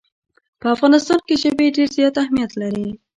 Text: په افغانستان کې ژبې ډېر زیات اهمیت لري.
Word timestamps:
په 0.59 0.67
افغانستان 0.75 1.19
کې 1.27 1.35
ژبې 1.43 1.67
ډېر 1.75 1.89
زیات 1.97 2.15
اهمیت 2.23 2.51
لري. 2.61 2.89